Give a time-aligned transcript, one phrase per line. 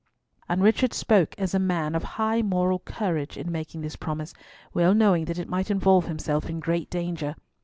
[0.49, 4.33] And Richard spoke as a man of high moral courage in making this promise,
[4.73, 7.35] well knowing that it might involve himself in great danger.